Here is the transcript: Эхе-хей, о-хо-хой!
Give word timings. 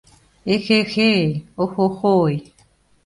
Эхе-хей, 0.53 1.27
о-хо-хой! 1.61 2.35